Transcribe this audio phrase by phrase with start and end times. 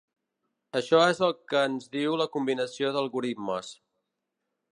[0.79, 3.71] Això és el que ens diu la combinació d'algoritmes.